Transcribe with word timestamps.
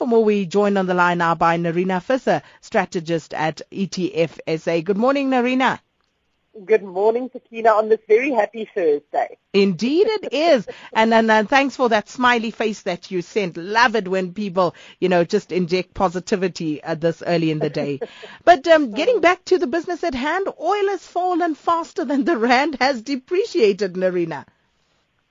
For 0.00 0.06
more, 0.06 0.24
we 0.24 0.46
joined 0.46 0.78
on 0.78 0.86
the 0.86 0.94
line 0.94 1.18
now 1.18 1.34
by 1.34 1.58
Nerina 1.58 2.02
Visser, 2.02 2.40
strategist 2.62 3.34
at 3.34 3.60
ETF 3.70 4.58
SA. 4.58 4.80
Good 4.80 4.96
morning, 4.96 5.28
Narina. 5.28 5.78
Good 6.64 6.82
morning, 6.82 7.28
Sakina, 7.30 7.72
on 7.72 7.90
this 7.90 8.00
very 8.08 8.30
happy 8.30 8.66
Thursday. 8.74 9.36
Indeed 9.52 10.06
it 10.06 10.32
is. 10.32 10.66
And, 10.94 11.12
and, 11.12 11.30
and 11.30 11.50
thanks 11.50 11.76
for 11.76 11.90
that 11.90 12.08
smiley 12.08 12.50
face 12.50 12.80
that 12.84 13.10
you 13.10 13.20
sent. 13.20 13.58
Love 13.58 13.94
it 13.94 14.08
when 14.08 14.32
people, 14.32 14.74
you 15.00 15.10
know, 15.10 15.22
just 15.22 15.52
inject 15.52 15.92
positivity 15.92 16.82
at 16.82 17.02
this 17.02 17.22
early 17.26 17.50
in 17.50 17.58
the 17.58 17.68
day. 17.68 18.00
But 18.46 18.66
um, 18.68 18.92
getting 18.92 19.20
back 19.20 19.44
to 19.44 19.58
the 19.58 19.66
business 19.66 20.02
at 20.02 20.14
hand, 20.14 20.48
oil 20.58 20.88
has 20.88 21.06
fallen 21.06 21.54
faster 21.54 22.06
than 22.06 22.24
the 22.24 22.38
rand 22.38 22.78
has 22.80 23.02
depreciated, 23.02 23.96
Nerina. 23.96 24.46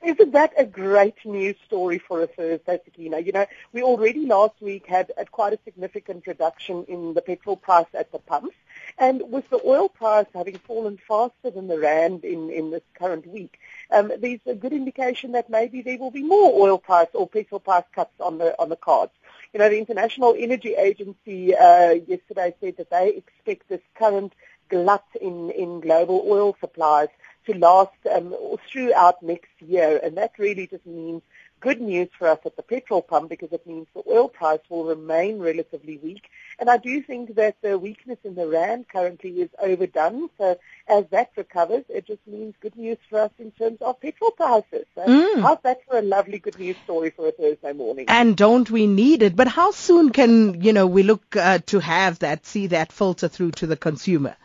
Isn't 0.02 0.32
that 0.32 0.54
a 0.58 0.66
great 0.66 1.26
news 1.26 1.58
story 1.66 1.98
for 2.00 2.22
a 2.22 2.28
Thursday, 2.28 2.80
Sakina? 2.86 3.20
You 3.20 3.34
know, 3.34 3.46
we 3.74 3.84
already 3.84 4.26
last 4.26 4.54
week 4.62 4.86
had, 4.86 5.12
quite 5.32 5.52
a 5.52 5.60
significant 5.66 6.26
reduction 6.26 6.86
in 6.88 7.14
the 7.14 7.22
petrol 7.22 7.58
price 7.58 7.86
at 7.94 8.10
the 8.14 8.20
pumps. 8.20 8.56
And 8.98 9.22
with 9.30 9.50
the 9.50 9.60
oil 9.66 9.90
price 9.90 10.28
having 10.34 10.58
fallen 10.60 10.98
faster 11.06 11.52
than 11.52 11.68
the 11.68 11.78
rand 11.78 12.24
in, 12.24 12.50
in 12.50 12.72
this 12.72 12.82
current 12.94 13.28
week, 13.28 13.60
um, 13.92 14.12
there's 14.18 14.40
a 14.46 14.56
good 14.56 14.72
indication 14.72 15.34
that 15.34 15.50
maybe 15.50 15.82
there 15.82 15.98
will 15.98 16.12
be 16.12 16.24
more 16.24 16.54
oil 16.54 16.78
price 16.78 17.10
or 17.14 17.28
petrol 17.28 17.60
price 17.60 17.84
cuts 17.94 18.14
on 18.22 18.38
the 18.38 18.56
on 18.58 18.70
the 18.70 18.78
cards. 18.78 19.12
You 19.54 19.60
know, 19.60 19.70
the 19.70 19.80
International 19.80 20.34
Energy 20.38 20.76
Agency 20.76 21.56
uh, 21.56 21.92
yesterday 22.08 22.56
said 22.62 22.78
that 22.78 22.90
they 22.90 23.16
expect 23.16 23.68
this 23.68 23.82
current 23.96 24.32
glut 24.70 25.04
in, 25.20 25.50
in 25.52 25.82
global 25.82 26.24
oil 26.28 26.56
supplies 26.60 27.10
to 27.46 27.58
last 27.58 27.92
um, 28.14 28.36
throughout 28.72 29.22
next 29.24 29.52
year, 29.60 30.00
and 30.04 30.18
that 30.18 30.34
really 30.38 30.68
just 30.68 30.86
means 30.86 31.22
good 31.60 31.82
news 31.82 32.10
for 32.18 32.28
us 32.28 32.40
at 32.46 32.56
the 32.56 32.64
petrol 32.64 33.02
pump 33.02 33.30
because 33.30 33.52
it 33.52 33.66
means 33.68 33.88
the 33.94 34.04
oil 34.10 34.30
price 34.30 34.60
will 34.70 34.86
remain 34.86 35.40
relatively 35.40 35.98
weak. 35.98 36.30
And 36.58 36.70
I 36.70 36.78
do 36.78 37.02
think 37.02 37.36
that 37.36 37.58
the 37.62 37.78
weakness 37.78 38.18
in 38.24 38.36
the 38.36 38.48
rand 38.48 38.88
currently 38.90 39.42
is 39.42 39.50
overdone. 39.60 40.30
So 40.38 40.58
as 40.88 41.06
that 41.12 41.32
recovers, 41.36 41.84
it 41.90 42.08
just 42.08 42.26
means 42.28 42.56
good 42.62 42.76
news 42.76 42.98
for 43.10 43.20
us 43.20 43.32
in 43.40 43.52
terms 43.52 43.80
of 43.82 44.00
petrol 44.00 44.32
prices. 44.32 44.86
So 44.96 45.06
mm. 45.06 45.42
how's 45.42 45.60
that 45.64 45.86
for 45.86 45.98
a 45.98 46.02
lovely 46.02 46.40
good 46.40 46.60
news 46.60 46.78
story 46.84 47.12
for 47.12 47.28
a 47.28 47.32
Thursday 47.32 47.74
morning? 47.74 48.06
And 48.08 48.36
don't 48.36 48.70
we 48.70 48.88
need 48.88 49.22
it? 49.24 49.36
But 49.36 49.48
how 49.48 49.72
soon 49.72 50.12
can 50.12 50.62
you 50.62 50.74
know 50.74 50.88
we 50.88 51.04
look 51.04 51.36
uh, 51.36 51.60
to 51.68 51.80
have 51.80 52.20
that, 52.20 52.46
see 52.46 52.68
that 52.68 52.92
filter 52.92 53.28
through 53.28 53.52
to 53.52 53.68
the 53.68 53.78
consumer? 53.78 54.36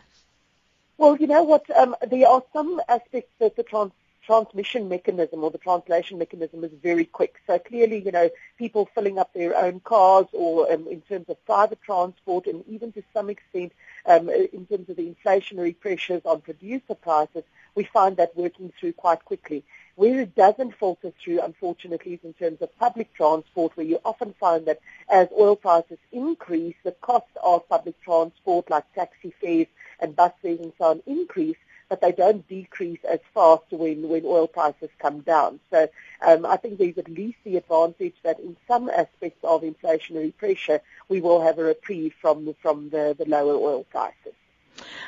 Well, 0.97 1.17
you 1.17 1.27
know 1.27 1.43
what? 1.43 1.69
Um, 1.77 1.95
there 2.07 2.27
are 2.27 2.43
some 2.53 2.81
aspects 2.89 3.31
that 3.39 3.55
the 3.55 3.63
trans- 3.63 3.93
transmission 4.25 4.89
mechanism 4.89 5.43
or 5.43 5.51
the 5.51 5.57
translation 5.57 6.17
mechanism 6.17 6.63
is 6.63 6.71
very 6.81 7.05
quick. 7.05 7.35
So 7.47 7.59
clearly, 7.59 8.01
you 8.01 8.11
know, 8.11 8.29
people 8.57 8.89
filling 8.95 9.19
up 9.19 9.33
their 9.33 9.55
own 9.55 9.79
cars 9.81 10.25
or 10.33 10.71
um, 10.71 10.87
in 10.87 11.01
terms 11.01 11.25
of 11.29 11.43
private 11.45 11.81
transport 11.81 12.47
and 12.47 12.63
even 12.67 12.91
to 12.93 13.03
some 13.13 13.29
extent 13.29 13.71
um, 14.05 14.29
in 14.29 14.65
terms 14.65 14.89
of 14.89 14.95
the 14.95 15.13
inflationary 15.13 15.79
pressures 15.79 16.21
on 16.25 16.41
producer 16.41 16.95
prices, 16.95 17.43
we 17.75 17.83
find 17.83 18.17
that 18.17 18.35
working 18.35 18.71
through 18.79 18.93
quite 18.93 19.23
quickly. 19.25 19.63
Where 19.95 20.21
it 20.21 20.35
doesn't 20.35 20.75
filter 20.75 21.13
through, 21.23 21.41
unfortunately, 21.41 22.15
is 22.15 22.19
in 22.23 22.33
terms 22.33 22.61
of 22.61 22.77
public 22.77 23.13
transport, 23.13 23.77
where 23.77 23.85
you 23.85 23.99
often 24.03 24.33
find 24.39 24.65
that 24.65 24.79
as 25.09 25.29
oil 25.39 25.55
prices 25.55 25.99
increase, 26.11 26.75
the 26.83 26.91
cost 26.91 27.31
of 27.41 27.67
public 27.69 28.01
transport, 28.01 28.69
like 28.69 28.83
taxi 28.93 29.33
fares, 29.41 29.67
and 30.01 30.15
bus 30.15 30.33
fares 30.41 30.59
and 30.59 30.73
so 30.77 30.85
on 30.85 31.01
increase, 31.05 31.55
but 31.89 32.01
they 32.01 32.11
don't 32.11 32.47
decrease 32.47 32.99
as 33.09 33.19
fast 33.33 33.63
when, 33.71 34.07
when 34.07 34.25
oil 34.25 34.47
prices 34.47 34.89
come 34.99 35.21
down. 35.21 35.59
So 35.69 35.87
um, 36.25 36.45
I 36.45 36.57
think 36.57 36.77
there's 36.77 36.97
at 36.97 37.09
least 37.09 37.37
the 37.43 37.57
advantage 37.57 38.15
that 38.23 38.39
in 38.39 38.57
some 38.67 38.89
aspects 38.89 39.43
of 39.43 39.61
inflationary 39.61 40.35
pressure, 40.35 40.81
we 41.09 41.21
will 41.21 41.41
have 41.41 41.59
a 41.59 41.63
reprieve 41.63 42.13
from, 42.19 42.55
from 42.61 42.89
the, 42.89 43.15
the 43.17 43.25
lower 43.25 43.53
oil 43.53 43.83
prices. 43.83 44.33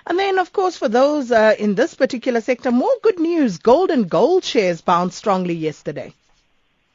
And 0.06 0.18
then, 0.18 0.40
of 0.40 0.54
course, 0.54 0.78
for 0.78 0.88
those 0.88 1.32
uh, 1.32 1.56
in 1.60 1.76
this 1.76 1.94
particular 1.94 2.42
sector, 2.42 2.72
more 2.72 2.94
good 3.02 3.20
news. 3.20 3.58
Gold 3.58 3.92
and 3.92 4.10
gold 4.10 4.46
shares 4.46 4.82
bounced 4.82 5.18
strongly 5.18 5.56
yesterday. 5.56 6.14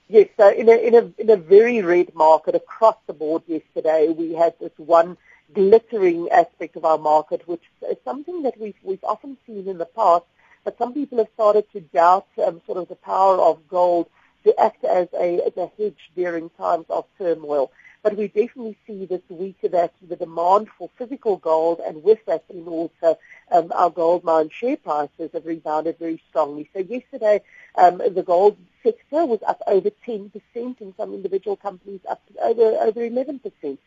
Yes, 0.09 0.29
so 0.37 0.51
in 0.51 0.69
a, 0.69 0.73
in 0.73 0.95
a, 0.95 1.13
in 1.19 1.31
a 1.31 1.37
very 1.37 1.83
red 1.83 2.15
market 2.15 2.55
across 2.55 2.97
the 3.07 3.13
board 3.13 3.43
yesterday, 3.47 4.09
we 4.09 4.35
had 4.35 4.55
this 4.59 4.73
one 4.77 5.17
glittering 5.55 6.29
aspect 6.31 6.77
of 6.77 6.85
our 6.85 6.99
market, 6.99 7.47
which 7.47 7.63
is 7.91 7.97
something 8.05 8.43
that 8.43 8.59
we've, 8.59 8.77
we've 8.83 9.05
often 9.05 9.37
seen 9.47 9.69
in 9.69 9.79
the 9.79 9.87
past, 9.87 10.25
but 10.65 10.79
some 10.79 10.95
people 10.95 11.19
have 11.19 11.29
started 11.35 11.71
to 11.73 11.81
doubt 11.81 12.27
um, 12.45 12.61
sort 12.67 12.79
of 12.79 12.89
the 12.89 12.97
power 12.97 13.39
of 13.39 13.69
gold 13.69 14.09
to 14.45 14.59
act 14.61 14.85
as 14.85 15.09
a, 15.19 15.41
as 15.47 15.57
a 15.57 15.71
hedge 15.79 16.11
during 16.17 16.51
times 16.51 16.87
of 16.89 17.05
turmoil. 17.19 17.71
But 18.03 18.17
we 18.17 18.27
definitely 18.27 18.77
see 18.85 19.07
this 19.07 19.23
week 19.29 19.59
that 19.63 19.93
the 20.09 20.17
demand 20.17 20.69
for 20.77 20.91
physical 20.99 21.37
gold 21.37 21.81
and 21.87 22.03
with 22.03 22.19
that 22.27 22.45
in 22.51 22.67
also 22.67 23.17
um, 23.53 23.71
our 23.73 23.91
gold 23.91 24.25
mine 24.25 24.51
share 24.51 24.77
prices 24.77 25.31
have 25.33 25.47
rebounded 25.47 25.99
very 26.01 26.21
strongly. 26.29 26.69
So 26.73 26.81
yesterday 26.81 27.43
um, 27.77 27.99
the 27.99 28.25
gold 28.25 28.57
sector 28.83 29.25
was 29.25 29.39
up 29.47 29.63
over 29.69 29.91
10% 30.05 30.33
in 30.55 30.95
some 30.97 31.15
individual 31.15 31.57
companies 31.57 32.01
up 32.11 32.21
over, 32.43 32.63
over 32.63 33.01
11% 33.01 33.79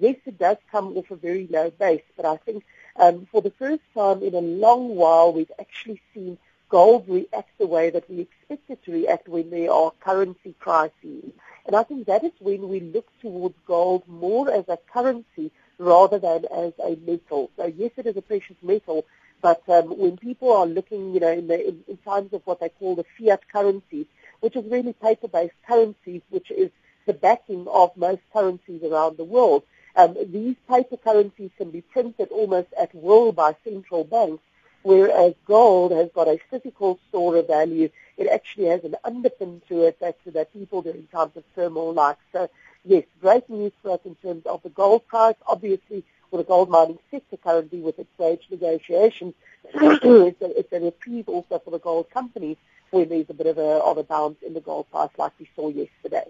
yes, 0.00 0.16
it 0.26 0.38
does 0.38 0.56
come 0.70 0.96
off 0.96 1.10
a 1.10 1.16
very 1.16 1.46
low 1.50 1.70
base, 1.70 2.02
but 2.16 2.26
I 2.26 2.36
think 2.36 2.64
um, 2.96 3.26
for 3.30 3.40
the 3.40 3.50
first 3.50 3.82
time 3.94 4.22
in 4.22 4.34
a 4.34 4.40
long 4.40 4.96
while, 4.96 5.32
we've 5.32 5.52
actually 5.58 6.00
seen 6.14 6.38
gold 6.68 7.04
react 7.08 7.50
the 7.58 7.66
way 7.66 7.90
that 7.90 8.08
we 8.10 8.20
expect 8.20 8.70
it 8.70 8.82
to 8.84 8.92
react 8.92 9.28
when 9.28 9.50
there 9.50 9.70
are 9.70 9.92
currency 10.00 10.54
crises. 10.58 11.32
And 11.66 11.76
I 11.76 11.82
think 11.82 12.06
that 12.06 12.24
is 12.24 12.32
when 12.40 12.68
we 12.68 12.80
look 12.80 13.08
towards 13.20 13.54
gold 13.66 14.02
more 14.08 14.50
as 14.50 14.64
a 14.68 14.78
currency 14.92 15.52
rather 15.78 16.18
than 16.18 16.44
as 16.46 16.72
a 16.82 16.96
metal. 17.06 17.50
So 17.56 17.66
yes, 17.66 17.92
it 17.96 18.06
is 18.06 18.16
a 18.16 18.22
precious 18.22 18.56
metal, 18.62 19.04
but 19.40 19.62
um, 19.68 19.98
when 19.98 20.16
people 20.16 20.52
are 20.52 20.66
looking, 20.66 21.12
you 21.12 21.20
know, 21.20 21.32
in, 21.32 21.46
the, 21.46 21.68
in, 21.68 21.84
in 21.88 21.96
times 21.98 22.32
of 22.32 22.42
what 22.46 22.60
they 22.60 22.68
call 22.68 22.96
the 22.96 23.04
fiat 23.18 23.42
currency, 23.52 24.06
which 24.40 24.56
is 24.56 24.64
really 24.70 24.92
paper-based 24.94 25.54
currencies, 25.66 26.22
which 26.30 26.50
is 26.50 26.70
the 27.06 27.12
backing 27.12 27.66
of 27.68 27.96
most 27.96 28.22
currencies 28.32 28.82
around 28.82 29.16
the 29.16 29.24
world, 29.24 29.62
um, 29.96 30.16
these 30.26 30.56
paper 30.68 30.96
currencies 30.96 31.50
can 31.56 31.70
be 31.70 31.82
printed 31.82 32.28
almost 32.30 32.68
at 32.80 32.94
will 32.94 33.32
by 33.32 33.54
central 33.64 34.04
banks, 34.04 34.42
whereas 34.82 35.34
gold 35.46 35.92
has 35.92 36.10
got 36.14 36.28
a 36.28 36.38
physical 36.50 36.98
store 37.08 37.36
of 37.36 37.46
value. 37.46 37.90
It 38.16 38.28
actually 38.28 38.66
has 38.66 38.84
an 38.84 38.96
underpin 39.04 39.66
to 39.68 39.84
it 39.84 40.00
that, 40.00 40.18
that 40.26 40.52
people 40.52 40.82
during 40.82 41.06
times 41.08 41.36
of 41.36 41.44
turmoil 41.54 41.92
like. 41.92 42.16
So, 42.32 42.48
yes, 42.84 43.04
great 43.20 43.48
news 43.50 43.72
for 43.82 43.92
us 43.92 44.00
in 44.04 44.14
terms 44.16 44.46
of 44.46 44.62
the 44.62 44.70
gold 44.70 45.06
price. 45.06 45.36
Obviously, 45.46 46.04
for 46.30 46.38
the 46.38 46.44
gold 46.44 46.70
mining 46.70 46.98
sector 47.10 47.36
currently 47.36 47.80
with 47.80 47.98
its 47.98 48.18
wage 48.18 48.46
negotiations, 48.50 49.34
it's, 49.74 50.42
a, 50.42 50.58
it's 50.58 50.72
a 50.72 50.80
reprieve 50.80 51.28
also 51.28 51.58
for 51.58 51.70
the 51.70 51.78
gold 51.78 52.10
companies 52.10 52.56
when 52.90 53.08
there's 53.08 53.28
a 53.28 53.34
bit 53.34 53.46
of 53.46 53.58
a, 53.58 53.78
of 53.82 53.98
a 53.98 54.02
bounce 54.02 54.42
in 54.42 54.54
the 54.54 54.60
gold 54.60 54.90
price 54.90 55.10
like 55.18 55.32
we 55.38 55.48
saw 55.54 55.68
yesterday. 55.68 56.26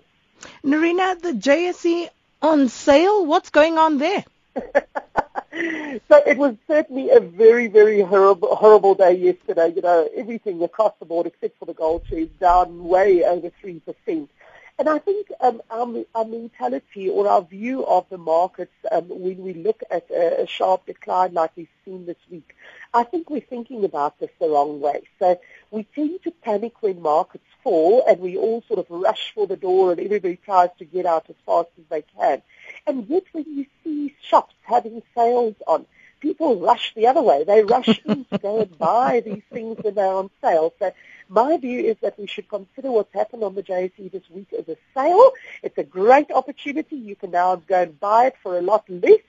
Nerina, 0.65 1.21
the 1.21 1.33
JSE 1.33 2.09
on 2.43 2.69
sale? 2.69 3.25
What's 3.25 3.51
going 3.51 3.79
on 3.79 3.99
there? 3.99 4.25
so 4.55 6.23
it 6.27 6.37
was 6.37 6.57
certainly 6.67 7.11
a 7.11 7.21
very, 7.21 7.69
very 7.69 8.01
horrible, 8.01 8.55
horrible 8.55 8.95
day 8.95 9.15
yesterday. 9.15 9.73
You 9.75 9.83
know, 9.83 10.09
everything 10.17 10.63
across 10.63 10.93
the 10.99 11.07
board 11.07 11.27
except 11.27 11.59
for 11.59 11.67
the 11.67 11.75
gold 11.75 12.03
shares 12.09 12.29
down 12.41 12.85
way 12.85 13.25
over 13.25 13.51
3%. 13.63 14.29
And 14.78 14.88
I 14.88 14.99
think 14.99 15.28
um, 15.41 15.62
our, 15.71 16.05
our 16.15 16.25
mentality 16.25 17.09
or 17.09 17.28
our 17.28 17.43
view 17.43 17.87
of 17.87 18.06
the 18.09 18.19
markets 18.19 18.72
um, 18.91 19.05
when 19.09 19.43
we 19.43 19.55
look 19.55 19.83
at 19.91 20.10
a, 20.10 20.43
a 20.43 20.47
sharp 20.47 20.87
decline 20.87 21.34
like 21.34 21.53
we've 21.56 21.69
seen 21.84 22.06
this 22.06 22.16
week, 22.31 22.56
I 22.94 23.05
think 23.05 23.31
we're 23.31 23.41
thinking 23.41 23.84
about 23.84 24.19
this 24.19 24.31
the 24.41 24.49
wrong 24.49 24.81
way. 24.81 25.03
So 25.19 25.38
we 25.71 25.84
tend 25.94 26.22
to 26.25 26.31
panic 26.31 26.82
when 26.82 27.00
markets 27.00 27.44
fall 27.62 28.05
and 28.09 28.21
we 28.21 28.37
all 28.37 28.62
sort 28.66 28.81
of 28.81 28.87
rush 28.91 29.32
for 29.34 29.47
the 29.47 29.56
door 29.56 29.93
and 29.93 30.00
everybody 30.00 30.37
tries 30.37 30.71
to 30.78 30.84
get 30.84 31.06
out 31.06 31.27
as 31.28 31.37
fast 31.47 31.69
as 31.78 31.84
they 31.88 32.03
can. 32.19 32.43
And 32.87 33.09
yet 33.09 33.25
when 33.32 33.44
you 33.47 33.67
see 33.85 34.14
shops 34.20 34.55
having 34.62 35.02
sales 35.14 35.55
on, 35.67 35.87
people 36.20 36.61
rush 36.61 36.94
the 36.94 37.06
other 37.08 37.20
way. 37.20 37.44
They 37.44 37.62
rush 37.62 38.00
in 38.05 38.25
to 38.26 38.38
go 38.38 38.61
and 38.61 38.79
buy 38.79 39.20
these 39.20 39.43
things 39.52 39.79
when 39.82 39.94
they're 39.94 40.06
on 40.06 40.31
sale. 40.41 40.73
So 40.79 40.93
my 41.32 41.56
view 41.56 41.81
is 41.81 41.96
that 42.02 42.19
we 42.19 42.26
should 42.26 42.49
consider 42.49 42.90
what's 42.90 43.14
happened 43.14 43.43
on 43.43 43.55
the 43.55 43.62
JSE 43.62 44.12
this 44.12 44.29
week 44.29 44.52
as 44.52 44.69
a 44.69 44.76
sale. 44.94 45.32
It's 45.62 45.79
a 45.79 45.82
great 45.82 46.31
opportunity. 46.31 46.96
You 46.96 47.17
can 47.17 47.31
now 47.31 47.56
go 47.56 47.82
and 47.82 47.99
buy 47.99 48.26
it 48.26 48.34
for 48.43 48.58
a 48.58 48.62
lot 48.62 48.84
less 48.88 49.23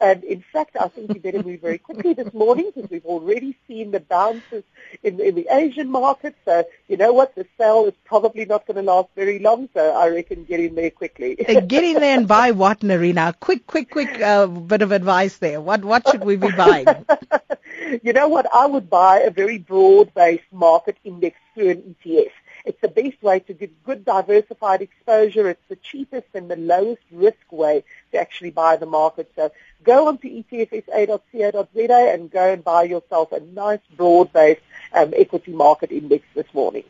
and 0.00 0.24
in 0.24 0.44
fact, 0.52 0.76
I 0.80 0.88
think 0.88 1.14
you 1.14 1.20
better 1.20 1.42
move 1.42 1.60
very 1.60 1.78
quickly 1.78 2.14
this 2.14 2.32
morning 2.32 2.70
because 2.74 2.90
we've 2.90 3.04
already 3.06 3.56
seen 3.66 3.90
the 3.90 4.00
bounces 4.00 4.64
in, 5.02 5.20
in 5.20 5.34
the 5.34 5.46
Asian 5.50 5.90
market. 5.90 6.34
So 6.44 6.64
you 6.88 6.96
know 6.96 7.12
what? 7.12 7.34
The 7.34 7.46
sale 7.58 7.86
is 7.86 7.94
probably 8.04 8.44
not 8.44 8.66
going 8.66 8.76
to 8.76 8.82
last 8.82 9.08
very 9.14 9.38
long. 9.38 9.68
So 9.74 9.94
I 9.96 10.08
reckon 10.08 10.44
get 10.44 10.60
in 10.60 10.74
there 10.74 10.90
quickly. 10.90 11.46
Uh, 11.46 11.60
get 11.60 11.84
in 11.84 11.94
there 11.94 12.16
and 12.16 12.28
buy 12.28 12.50
what, 12.52 12.80
Nerina? 12.80 13.38
Quick, 13.40 13.66
quick, 13.66 13.90
quick 13.90 14.20
uh, 14.20 14.46
bit 14.46 14.82
of 14.82 14.92
advice 14.92 15.38
there. 15.38 15.60
What, 15.60 15.84
what 15.84 16.08
should 16.08 16.24
we 16.24 16.36
be 16.36 16.50
buying? 16.52 16.86
you 18.02 18.12
know 18.12 18.28
what? 18.28 18.46
I 18.54 18.66
would 18.66 18.90
buy 18.90 19.20
a 19.20 19.30
very 19.30 19.58
broad-based 19.58 20.52
market 20.52 20.96
index 21.04 21.36
through 21.54 21.70
an 21.70 21.96
ETF 22.06 22.30
It's 22.68 22.80
the 22.82 22.88
best 22.88 23.22
way 23.22 23.40
to 23.40 23.54
get 23.54 23.82
good 23.82 24.04
diversified 24.04 24.82
exposure. 24.82 25.48
It's 25.48 25.68
the 25.70 25.76
cheapest 25.76 26.26
and 26.34 26.50
the 26.50 26.56
lowest 26.56 27.00
risk 27.10 27.50
way 27.50 27.82
to 28.12 28.20
actually 28.20 28.50
buy 28.50 28.76
the 28.76 28.84
market. 28.84 29.32
So 29.34 29.50
go 29.84 30.06
onto 30.06 30.28
etfsa.co.za 30.28 32.12
and 32.12 32.30
go 32.30 32.52
and 32.52 32.62
buy 32.62 32.82
yourself 32.82 33.32
a 33.32 33.40
nice 33.40 33.80
broad-based 33.96 34.60
um, 34.92 35.14
equity 35.16 35.52
market 35.52 35.90
index 35.90 36.26
this 36.34 36.52
morning. 36.52 36.84